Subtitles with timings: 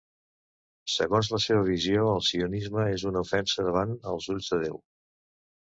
[0.93, 4.85] Segons la seva visió, el sionisme és una ofensa davant els ulls de Déu.